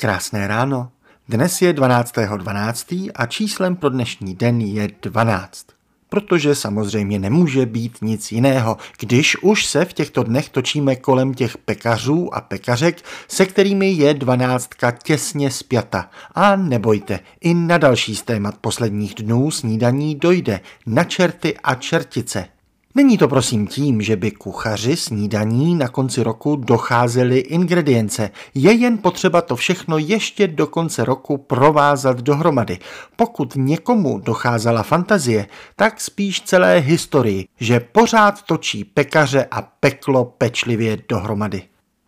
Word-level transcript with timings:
Krásné 0.00 0.46
ráno. 0.46 0.88
Dnes 1.28 1.62
je 1.62 1.72
12.12. 1.72 2.38
12. 2.38 2.86
a 3.14 3.26
číslem 3.26 3.76
pro 3.76 3.90
dnešní 3.90 4.34
den 4.34 4.60
je 4.60 4.88
12. 5.02 5.66
Protože 6.08 6.54
samozřejmě 6.54 7.18
nemůže 7.18 7.66
být 7.66 7.98
nic 8.02 8.32
jiného, 8.32 8.76
když 9.00 9.36
už 9.42 9.66
se 9.66 9.84
v 9.84 9.92
těchto 9.92 10.22
dnech 10.22 10.48
točíme 10.48 10.96
kolem 10.96 11.34
těch 11.34 11.58
pekařů 11.58 12.34
a 12.34 12.40
pekařek, 12.40 13.02
se 13.28 13.46
kterými 13.46 13.90
je 13.90 14.14
dvanáctka 14.14 14.90
těsně 14.90 15.50
spjata. 15.50 16.10
A 16.34 16.56
nebojte, 16.56 17.20
i 17.40 17.54
na 17.54 17.78
další 17.78 18.16
z 18.16 18.22
témat 18.22 18.54
posledních 18.60 19.14
dnů 19.14 19.50
snídaní 19.50 20.14
dojde 20.14 20.60
na 20.86 21.04
čerty 21.04 21.56
a 21.64 21.74
čertice. 21.74 22.48
Není 22.94 23.18
to 23.18 23.28
prosím 23.28 23.66
tím, 23.66 24.02
že 24.02 24.16
by 24.16 24.30
kuchaři 24.30 24.96
snídaní 24.96 25.74
na 25.74 25.88
konci 25.88 26.22
roku 26.22 26.56
docházely 26.56 27.38
ingredience. 27.38 28.30
Je 28.54 28.72
jen 28.72 28.98
potřeba 28.98 29.42
to 29.42 29.56
všechno 29.56 29.98
ještě 29.98 30.48
do 30.48 30.66
konce 30.66 31.04
roku 31.04 31.38
provázat 31.38 32.20
dohromady. 32.20 32.78
Pokud 33.16 33.52
někomu 33.56 34.18
docházela 34.18 34.82
fantazie, 34.82 35.46
tak 35.76 36.00
spíš 36.00 36.40
celé 36.40 36.78
historii, 36.78 37.46
že 37.60 37.80
pořád 37.80 38.42
točí 38.42 38.84
pekaře 38.84 39.46
a 39.50 39.62
peklo 39.62 40.24
pečlivě 40.24 40.98
dohromady. 41.08 41.62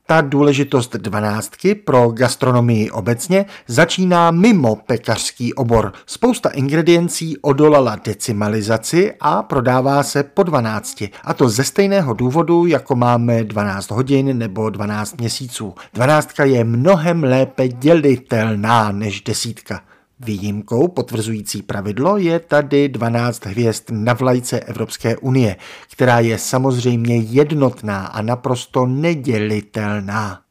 Ta 0.07 0.21
důležitost 0.21 0.97
dvanáctky 0.97 1.75
pro 1.75 2.09
gastronomii 2.09 2.91
obecně 2.91 3.45
začíná 3.67 4.31
mimo 4.31 4.77
pekařský 4.77 5.55
obor. 5.55 5.93
Spousta 6.07 6.49
ingrediencí 6.49 7.39
odolala 7.39 7.97
decimalizaci 8.05 9.15
a 9.21 9.43
prodává 9.43 10.03
se 10.03 10.23
po 10.23 10.43
12. 10.43 11.03
A 11.25 11.35
to 11.35 11.49
ze 11.49 11.65
stejného 11.65 12.15
důvodu, 12.15 12.67
jako 12.67 12.97
máme 12.97 13.45
12 13.45 13.91
hodin 13.91 14.39
nebo 14.39 14.71
12 14.71 15.21
měsíců. 15.21 15.75
Dvanáctka 15.95 16.45
je 16.45 16.65
mnohem 16.65 17.25
lépe 17.25 17.69
dělitelná 17.69 18.93
než 18.93 19.21
desítka. 19.21 19.81
Výjimkou 20.25 20.89
potvrzující 20.89 21.63
pravidlo 21.63 22.17
je 22.17 22.41
tady 22.41 22.89
12 22.89 23.47
hvězd 23.47 23.85
na 23.91 24.13
vlajce 24.13 24.61
Evropské 24.61 25.17
unie, 25.17 25.57
která 25.93 26.21
je 26.21 26.39
samozřejmě 26.39 27.17
jednotná 27.17 28.07
a 28.07 28.23
naprosto 28.23 28.87
nedělitelná. 28.87 30.42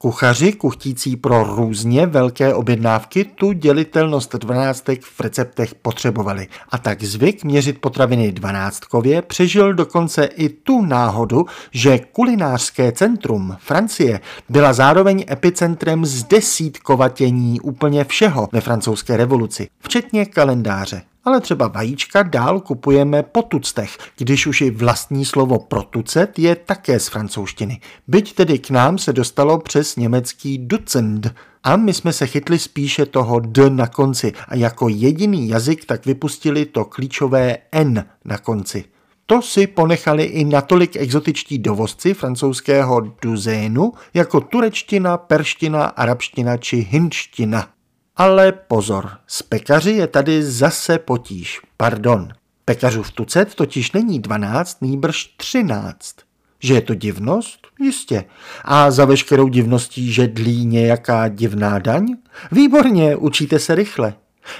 Kuchaři 0.00 0.52
kuchtící 0.52 1.16
pro 1.16 1.44
různě 1.44 2.06
velké 2.06 2.54
objednávky 2.54 3.24
tu 3.24 3.52
dělitelnost 3.52 4.34
dvanáctek 4.34 5.02
v 5.02 5.20
receptech 5.20 5.74
potřebovali. 5.74 6.48
A 6.68 6.78
tak 6.78 7.02
zvyk 7.02 7.44
měřit 7.44 7.80
potraviny 7.80 8.32
dvanáctkově 8.32 9.22
přežil 9.22 9.74
dokonce 9.74 10.24
i 10.24 10.48
tu 10.48 10.82
náhodu, 10.82 11.46
že 11.70 11.98
kulinářské 11.98 12.92
centrum 12.92 13.56
Francie 13.60 14.20
byla 14.48 14.72
zároveň 14.72 15.24
epicentrem 15.30 16.06
zdesítkovatění 16.06 17.60
úplně 17.60 18.04
všeho 18.04 18.48
ve 18.52 18.60
francouzské 18.60 19.16
revoluci, 19.16 19.68
včetně 19.80 20.26
kalendáře 20.26 21.02
ale 21.28 21.40
třeba 21.40 21.68
vajíčka 21.68 22.22
dál 22.22 22.60
kupujeme 22.60 23.22
po 23.22 23.42
tuctech, 23.42 23.98
když 24.16 24.46
už 24.46 24.60
i 24.60 24.70
vlastní 24.70 25.24
slovo 25.24 25.58
protucet 25.58 26.38
je 26.38 26.56
také 26.56 27.00
z 27.00 27.08
francouzštiny. 27.08 27.80
Byť 28.08 28.34
tedy 28.34 28.58
k 28.58 28.70
nám 28.70 28.98
se 28.98 29.12
dostalo 29.12 29.58
přes 29.58 29.96
německý 29.96 30.58
Dutzend, 30.58 31.34
a 31.64 31.76
my 31.76 31.94
jsme 31.94 32.12
se 32.12 32.26
chytli 32.26 32.58
spíše 32.58 33.06
toho 33.06 33.40
D 33.40 33.70
na 33.70 33.86
konci 33.86 34.32
a 34.48 34.56
jako 34.56 34.88
jediný 34.88 35.48
jazyk 35.48 35.84
tak 35.84 36.06
vypustili 36.06 36.66
to 36.66 36.84
klíčové 36.84 37.56
N 37.72 38.04
na 38.24 38.38
konci. 38.38 38.84
To 39.26 39.42
si 39.42 39.66
ponechali 39.66 40.24
i 40.24 40.44
natolik 40.44 40.96
exotičtí 40.96 41.58
dovozci 41.58 42.14
francouzského 42.14 43.00
duzénu 43.22 43.92
jako 44.14 44.40
turečtina, 44.40 45.16
perština, 45.16 45.84
arabština 45.84 46.56
či 46.56 46.76
hinština. 46.76 47.68
Ale 48.18 48.52
pozor, 48.52 49.10
s 49.26 49.42
pekaři 49.42 49.90
je 49.90 50.06
tady 50.06 50.42
zase 50.42 50.98
potíž. 50.98 51.60
Pardon, 51.76 52.28
pekařů 52.64 53.02
v 53.02 53.10
tucet 53.10 53.54
totiž 53.54 53.92
není 53.92 54.20
12, 54.20 54.82
nýbrž 54.82 55.34
13. 55.36 56.16
Že 56.60 56.74
je 56.74 56.80
to 56.80 56.94
divnost? 56.94 57.66
Jistě. 57.80 58.24
A 58.64 58.90
za 58.90 59.04
veškerou 59.04 59.48
divností, 59.48 60.12
že 60.12 60.28
dlí 60.28 60.66
nějaká 60.66 61.28
divná 61.28 61.78
daň? 61.78 62.16
Výborně, 62.52 63.16
učíte 63.16 63.58
se 63.58 63.74
rychle. 63.74 64.14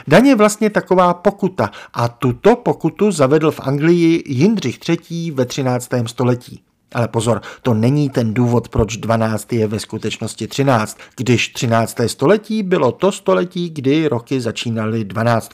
Daň 0.08 0.26
je 0.26 0.36
vlastně 0.36 0.70
taková 0.70 1.14
pokuta 1.14 1.70
a 1.92 2.08
tuto 2.08 2.56
pokutu 2.56 3.10
zavedl 3.10 3.50
v 3.50 3.60
Anglii 3.60 4.22
Jindřich 4.26 4.78
III. 4.88 5.30
ve 5.30 5.44
13. 5.44 5.88
století. 6.06 6.62
Ale 6.94 7.08
pozor, 7.08 7.42
to 7.62 7.74
není 7.74 8.10
ten 8.10 8.34
důvod, 8.34 8.68
proč 8.68 8.96
12 8.96 9.52
je 9.52 9.66
ve 9.66 9.80
skutečnosti 9.80 10.46
13, 10.46 10.98
když 11.16 11.48
13. 11.48 11.96
století 12.06 12.62
bylo 12.62 12.92
to 12.92 13.12
století, 13.12 13.70
kdy 13.70 14.08
roky 14.08 14.40
začínaly 14.40 15.04
12. 15.04 15.50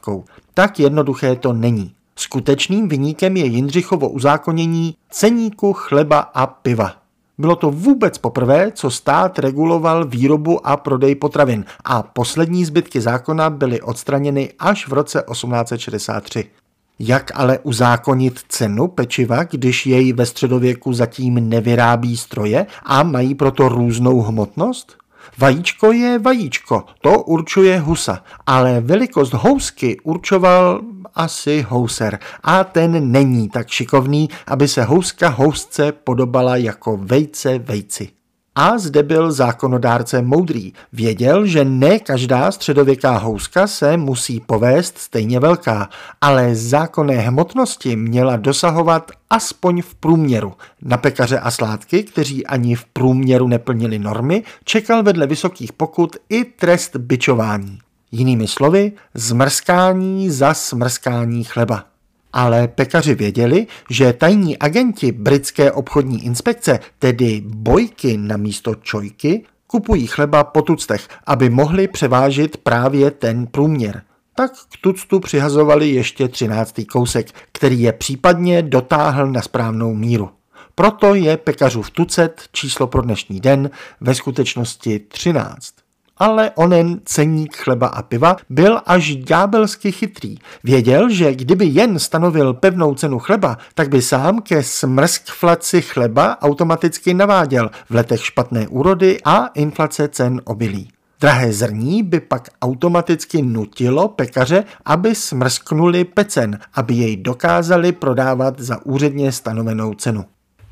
Tak 0.54 0.80
jednoduché 0.80 1.36
to 1.36 1.52
není. 1.52 1.94
Skutečným 2.16 2.88
vyníkem 2.88 3.36
je 3.36 3.46
Jindřichovo 3.46 4.08
uzákonění 4.08 4.96
ceníku 5.10 5.72
chleba 5.72 6.18
a 6.18 6.46
piva. 6.46 6.92
Bylo 7.38 7.56
to 7.56 7.70
vůbec 7.70 8.18
poprvé, 8.18 8.72
co 8.72 8.90
stát 8.90 9.38
reguloval 9.38 10.04
výrobu 10.04 10.66
a 10.66 10.76
prodej 10.76 11.14
potravin 11.14 11.64
a 11.84 12.02
poslední 12.02 12.64
zbytky 12.64 13.00
zákona 13.00 13.50
byly 13.50 13.80
odstraněny 13.80 14.52
až 14.58 14.88
v 14.88 14.92
roce 14.92 15.24
1863. 15.32 16.50
Jak 16.98 17.30
ale 17.34 17.58
uzákonit 17.58 18.40
cenu 18.48 18.88
pečiva, 18.88 19.44
když 19.44 19.86
jej 19.86 20.12
ve 20.12 20.26
středověku 20.26 20.92
zatím 20.92 21.48
nevyrábí 21.48 22.16
stroje 22.16 22.66
a 22.82 23.02
mají 23.02 23.34
proto 23.34 23.68
různou 23.68 24.20
hmotnost? 24.20 24.96
Vajíčko 25.38 25.92
je 25.92 26.18
vajíčko, 26.18 26.84
to 27.00 27.22
určuje 27.22 27.78
husa, 27.78 28.24
ale 28.46 28.80
velikost 28.80 29.32
housky 29.32 30.00
určoval 30.00 30.80
asi 31.14 31.66
houser 31.68 32.18
a 32.42 32.64
ten 32.64 33.12
není 33.12 33.48
tak 33.48 33.68
šikovný, 33.68 34.28
aby 34.46 34.68
se 34.68 34.84
houska 34.84 35.28
housce 35.28 35.92
podobala 35.92 36.56
jako 36.56 36.96
vejce 36.96 37.58
vejci. 37.58 38.08
A 38.56 38.78
zde 38.78 39.02
byl 39.02 39.32
zákonodárce 39.32 40.22
moudrý. 40.22 40.72
Věděl, 40.92 41.46
že 41.46 41.64
ne 41.64 41.98
každá 41.98 42.52
středověká 42.52 43.18
houska 43.18 43.66
se 43.66 43.96
musí 43.96 44.40
povést 44.40 44.98
stejně 44.98 45.40
velká, 45.40 45.88
ale 46.20 46.54
zákonné 46.54 47.16
hmotnosti 47.16 47.96
měla 47.96 48.36
dosahovat 48.36 49.10
aspoň 49.30 49.82
v 49.82 49.94
průměru. 49.94 50.52
Na 50.82 50.96
pekaře 50.96 51.38
a 51.38 51.50
sládky, 51.50 52.02
kteří 52.02 52.46
ani 52.46 52.74
v 52.74 52.84
průměru 52.84 53.48
neplnili 53.48 53.98
normy, 53.98 54.42
čekal 54.64 55.02
vedle 55.02 55.26
vysokých 55.26 55.72
pokut 55.72 56.16
i 56.28 56.44
trest 56.44 56.96
byčování. 56.96 57.78
Jinými 58.12 58.46
slovy, 58.48 58.92
zmrskání 59.14 60.30
za 60.30 60.54
smrskání 60.54 61.44
chleba 61.44 61.93
ale 62.34 62.68
pekaři 62.68 63.14
věděli, 63.14 63.66
že 63.90 64.12
tajní 64.12 64.58
agenti 64.58 65.12
britské 65.12 65.72
obchodní 65.72 66.24
inspekce, 66.24 66.80
tedy 66.98 67.42
bojky 67.46 68.16
na 68.16 68.36
místo 68.36 68.74
čojky, 68.74 69.44
kupují 69.66 70.06
chleba 70.06 70.44
po 70.44 70.62
tuctech, 70.62 71.08
aby 71.26 71.50
mohli 71.50 71.88
převážit 71.88 72.56
právě 72.56 73.10
ten 73.10 73.46
průměr. 73.46 74.02
Tak 74.34 74.52
k 74.52 74.76
tuctu 74.80 75.20
přihazovali 75.20 75.90
ještě 75.90 76.28
třináctý 76.28 76.84
kousek, 76.84 77.26
který 77.52 77.80
je 77.80 77.92
případně 77.92 78.62
dotáhl 78.62 79.26
na 79.26 79.42
správnou 79.42 79.94
míru. 79.94 80.30
Proto 80.74 81.14
je 81.14 81.36
pekařův 81.36 81.90
tucet 81.90 82.42
číslo 82.52 82.86
pro 82.86 83.02
dnešní 83.02 83.40
den 83.40 83.70
ve 84.00 84.14
skutečnosti 84.14 84.98
13 84.98 85.83
ale 86.24 86.50
onen 86.54 87.00
ceník 87.04 87.56
chleba 87.56 87.86
a 87.86 88.02
piva 88.02 88.36
byl 88.50 88.80
až 88.86 89.16
ďábelsky 89.16 89.92
chytrý. 89.92 90.36
Věděl, 90.64 91.10
že 91.10 91.34
kdyby 91.34 91.66
jen 91.66 91.98
stanovil 91.98 92.54
pevnou 92.54 92.94
cenu 92.94 93.18
chleba, 93.18 93.58
tak 93.74 93.88
by 93.88 94.02
sám 94.02 94.40
ke 94.40 94.62
smrskflaci 94.62 95.82
chleba 95.82 96.42
automaticky 96.42 97.14
naváděl 97.14 97.70
v 97.90 97.94
letech 97.94 98.24
špatné 98.24 98.68
úrody 98.68 99.18
a 99.24 99.46
inflace 99.46 100.08
cen 100.08 100.40
obilí. 100.44 100.88
Drahé 101.20 101.52
zrní 101.52 102.02
by 102.02 102.20
pak 102.20 102.48
automaticky 102.62 103.42
nutilo 103.42 104.08
pekaře, 104.08 104.64
aby 104.84 105.14
smrsknuli 105.14 106.04
pecen, 106.04 106.58
aby 106.74 106.94
jej 106.94 107.16
dokázali 107.16 107.92
prodávat 107.92 108.60
za 108.60 108.86
úředně 108.86 109.32
stanovenou 109.32 109.94
cenu. 109.94 110.24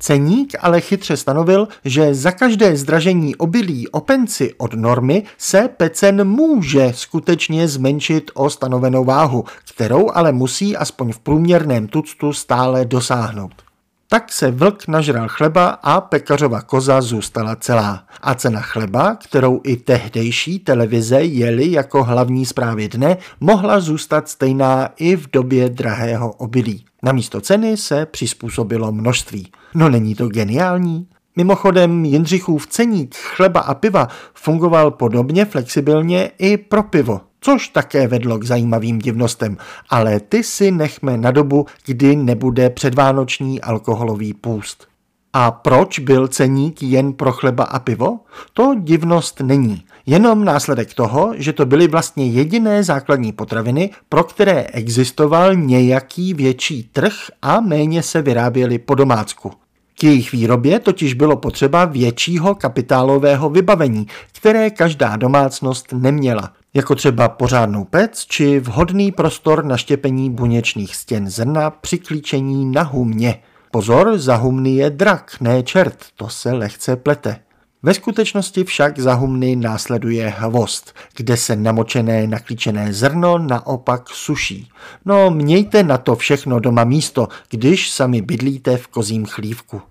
Ceník 0.03 0.55
ale 0.59 0.81
chytře 0.81 1.17
stanovil, 1.17 1.67
že 1.85 2.13
za 2.15 2.31
každé 2.31 2.77
zdražení 2.77 3.35
obilí 3.35 3.87
o 3.87 3.99
penci 3.99 4.53
od 4.57 4.73
normy 4.73 5.23
se 5.37 5.69
pecen 5.77 6.23
může 6.27 6.91
skutečně 6.95 7.67
zmenšit 7.67 8.31
o 8.33 8.49
stanovenou 8.49 9.03
váhu, 9.03 9.43
kterou 9.69 10.11
ale 10.13 10.31
musí 10.31 10.77
aspoň 10.77 11.11
v 11.11 11.19
průměrném 11.19 11.87
tuctu 11.87 12.33
stále 12.33 12.85
dosáhnout. 12.85 13.72
Tak 14.13 14.31
se 14.31 14.51
vlk 14.51 14.87
nažral 14.87 15.27
chleba 15.27 15.67
a 15.69 16.01
pekařova 16.01 16.61
koza 16.61 17.01
zůstala 17.01 17.55
celá. 17.55 18.03
A 18.21 18.35
cena 18.35 18.61
chleba, 18.61 19.15
kterou 19.15 19.61
i 19.63 19.75
tehdejší 19.77 20.59
televize 20.59 21.21
jeli 21.21 21.71
jako 21.71 22.03
hlavní 22.03 22.45
zprávy 22.45 22.89
dne, 22.89 23.17
mohla 23.39 23.79
zůstat 23.79 24.29
stejná 24.29 24.89
i 24.95 25.15
v 25.15 25.31
době 25.31 25.69
drahého 25.69 26.31
obilí. 26.31 26.85
Na 27.03 27.11
místo 27.11 27.41
ceny 27.41 27.77
se 27.77 28.05
přizpůsobilo 28.05 28.91
množství. 28.91 29.51
No 29.75 29.89
není 29.89 30.15
to 30.15 30.27
geniální? 30.27 31.07
Mimochodem 31.35 32.05
Jindřichův 32.05 32.67
ceník 32.67 33.15
chleba 33.15 33.59
a 33.59 33.73
piva 33.73 34.07
fungoval 34.33 34.91
podobně 34.91 35.45
flexibilně 35.45 36.31
i 36.37 36.57
pro 36.57 36.83
pivo, 36.83 37.21
což 37.43 37.67
také 37.67 38.07
vedlo 38.07 38.37
k 38.37 38.43
zajímavým 38.43 38.99
divnostem, 38.99 39.57
ale 39.89 40.19
ty 40.19 40.43
si 40.43 40.71
nechme 40.71 41.17
na 41.17 41.31
dobu, 41.31 41.65
kdy 41.85 42.15
nebude 42.15 42.69
předvánoční 42.69 43.61
alkoholový 43.61 44.33
půst. 44.33 44.87
A 45.33 45.51
proč 45.51 45.99
byl 45.99 46.27
ceník 46.27 46.83
jen 46.83 47.13
pro 47.13 47.31
chleba 47.31 47.63
a 47.63 47.79
pivo? 47.79 48.19
To 48.53 48.75
divnost 48.79 49.39
není. 49.39 49.83
Jenom 50.05 50.45
následek 50.45 50.93
toho, 50.93 51.33
že 51.35 51.53
to 51.53 51.65
byly 51.65 51.87
vlastně 51.87 52.27
jediné 52.27 52.83
základní 52.83 53.31
potraviny, 53.31 53.89
pro 54.09 54.23
které 54.23 54.63
existoval 54.63 55.55
nějaký 55.55 56.33
větší 56.33 56.89
trh 56.93 57.13
a 57.41 57.59
méně 57.59 58.03
se 58.03 58.21
vyráběly 58.21 58.79
po 58.79 58.95
domácku. 58.95 59.51
K 59.99 60.03
jejich 60.03 60.31
výrobě 60.31 60.79
totiž 60.79 61.13
bylo 61.13 61.37
potřeba 61.37 61.85
většího 61.85 62.55
kapitálového 62.55 63.49
vybavení, 63.49 64.07
které 64.31 64.69
každá 64.69 65.15
domácnost 65.15 65.93
neměla, 65.93 66.51
jako 66.73 66.95
třeba 66.95 67.29
pořádnou 67.29 67.83
pec 67.83 68.25
či 68.25 68.59
vhodný 68.59 69.11
prostor 69.11 69.65
na 69.65 69.77
štěpení 69.77 70.29
buněčných 70.29 70.95
stěn 70.95 71.29
zrna 71.29 71.69
při 71.69 71.97
klíčení 71.97 72.65
na 72.65 72.81
humně. 72.81 73.39
Pozor, 73.71 74.17
za 74.17 74.35
humny 74.35 74.69
je 74.69 74.89
drak, 74.89 75.35
ne 75.41 75.63
čert, 75.63 75.97
to 76.15 76.29
se 76.29 76.51
lehce 76.51 76.95
plete. 76.95 77.39
Ve 77.85 77.93
skutečnosti 77.93 78.63
však 78.63 78.99
za 78.99 79.13
humny 79.13 79.55
následuje 79.55 80.29
hvost, 80.37 80.95
kde 81.15 81.37
se 81.37 81.55
namočené 81.55 82.27
naklíčené 82.27 82.93
zrno 82.93 83.37
naopak 83.37 84.09
suší. 84.09 84.69
No 85.05 85.31
mějte 85.31 85.83
na 85.83 85.97
to 85.97 86.15
všechno 86.15 86.59
doma 86.59 86.83
místo, 86.83 87.27
když 87.49 87.89
sami 87.89 88.21
bydlíte 88.21 88.77
v 88.77 88.87
kozím 88.87 89.25
chlívku. 89.25 89.81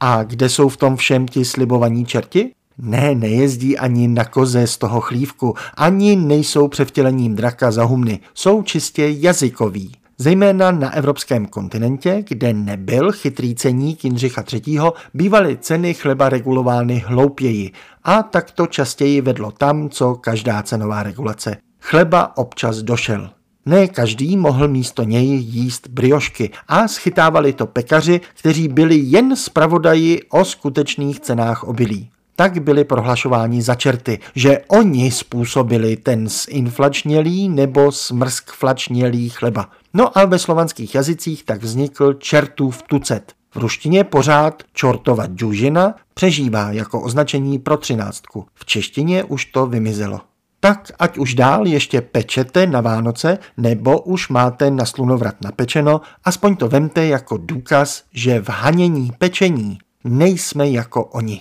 A 0.00 0.22
kde 0.22 0.48
jsou 0.48 0.68
v 0.68 0.76
tom 0.76 0.96
všem 0.96 1.28
ti 1.28 1.44
slibovaní 1.44 2.04
čerti? 2.04 2.52
Ne, 2.84 3.14
nejezdí 3.14 3.78
ani 3.78 4.08
na 4.08 4.24
koze 4.24 4.66
z 4.66 4.78
toho 4.78 5.00
chlívku, 5.00 5.54
ani 5.76 6.16
nejsou 6.16 6.68
převtělením 6.68 7.34
draka 7.34 7.70
za 7.70 7.84
humny, 7.84 8.20
jsou 8.34 8.62
čistě 8.62 9.08
jazykoví. 9.08 9.92
Zejména 10.18 10.70
na 10.70 10.94
evropském 10.94 11.46
kontinentě, 11.46 12.24
kde 12.28 12.52
nebyl 12.52 13.12
chytrý 13.12 13.54
ceník 13.54 14.04
Jindřicha 14.04 14.44
III., 14.52 14.80
bývaly 15.14 15.56
ceny 15.60 15.94
chleba 15.94 16.28
regulovány 16.28 17.04
hloupěji 17.06 17.70
a 18.04 18.22
tak 18.22 18.50
to 18.50 18.66
častěji 18.66 19.20
vedlo 19.20 19.50
tam, 19.50 19.88
co 19.88 20.14
každá 20.14 20.62
cenová 20.62 21.02
regulace. 21.02 21.56
Chleba 21.80 22.36
občas 22.36 22.76
došel. 22.76 23.30
Ne 23.66 23.88
každý 23.88 24.36
mohl 24.36 24.68
místo 24.68 25.02
něj 25.02 25.26
jíst 25.26 25.88
briošky 25.88 26.50
a 26.68 26.88
schytávali 26.88 27.52
to 27.52 27.66
pekaři, 27.66 28.20
kteří 28.38 28.68
byli 28.68 28.96
jen 28.96 29.36
zpravodaji 29.36 30.20
o 30.30 30.44
skutečných 30.44 31.20
cenách 31.20 31.64
obilí 31.64 32.10
tak 32.42 32.62
byli 32.62 32.84
prohlašováni 32.84 33.62
za 33.62 33.74
čerty, 33.74 34.18
že 34.34 34.60
oni 34.68 35.10
způsobili 35.10 35.96
ten 35.96 36.28
zinflačnělý 36.28 37.48
nebo 37.48 37.92
smrskflačnělý 37.92 39.28
chleba. 39.28 39.68
No 39.94 40.18
a 40.18 40.24
ve 40.24 40.38
slovanských 40.38 40.94
jazycích 40.94 41.44
tak 41.44 41.62
vznikl 41.62 42.12
čertův 42.12 42.82
tucet. 42.82 43.32
V 43.54 43.56
ruštině 43.56 44.04
pořád 44.04 44.62
čortova 44.72 45.26
džužina 45.26 45.94
přežívá 46.14 46.72
jako 46.72 47.00
označení 47.00 47.58
pro 47.58 47.76
třináctku. 47.76 48.46
V 48.54 48.64
češtině 48.64 49.24
už 49.24 49.44
to 49.44 49.66
vymizelo. 49.66 50.20
Tak 50.60 50.92
ať 50.98 51.18
už 51.18 51.34
dál 51.34 51.66
ještě 51.66 52.00
pečete 52.00 52.66
na 52.66 52.80
Vánoce, 52.80 53.38
nebo 53.56 54.00
už 54.00 54.28
máte 54.28 54.70
na 54.70 54.84
slunovrat 54.84 55.34
napečeno, 55.44 56.00
aspoň 56.24 56.56
to 56.56 56.68
vemte 56.68 57.06
jako 57.06 57.36
důkaz, 57.36 58.02
že 58.12 58.40
v 58.40 58.48
hanění 58.48 59.12
pečení 59.18 59.78
nejsme 60.04 60.70
jako 60.70 61.04
oni. 61.04 61.40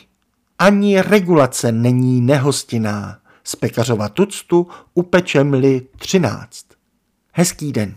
Ani 0.61 1.01
regulace 1.01 1.71
není 1.71 2.21
nehostinná. 2.21 3.17
Z 3.43 3.55
pekařova 3.55 4.09
tuctu 4.09 4.67
upečem-li 4.93 5.81
třináct. 5.97 6.65
Hezký 7.33 7.71
den. 7.71 7.95